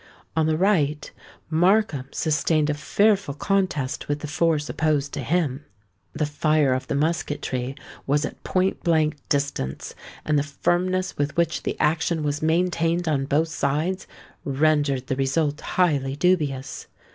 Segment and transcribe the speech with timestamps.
[0.35, 1.11] On the right,
[1.51, 5.63] Markham sustained a fearful contest with the force opposed to him.
[6.13, 7.75] The fire of the musketry
[8.07, 9.93] was at point blank distance;
[10.25, 14.07] and the firmness with which the action was maintained on both sides,
[14.43, 16.87] rendered the result highly dubious.